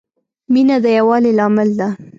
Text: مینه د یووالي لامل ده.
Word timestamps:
مینه 0.53 0.77
د 0.83 0.85
یووالي 0.97 1.31
لامل 1.39 1.69
ده. 1.79 1.87